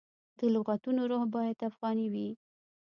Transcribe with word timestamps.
د 0.39 0.41
لغتونو 0.55 1.01
روح 1.11 1.23
باید 1.35 1.57
افغاني 1.69 2.07
وي. 2.13 2.29